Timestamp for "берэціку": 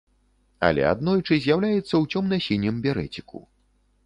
2.89-3.45